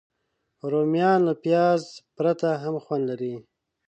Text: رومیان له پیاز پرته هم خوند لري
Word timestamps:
رومیان 0.71 1.19
له 1.27 1.33
پیاز 1.43 1.81
پرته 2.15 2.49
هم 2.63 2.75
خوند 2.85 3.03
لري 3.09 3.35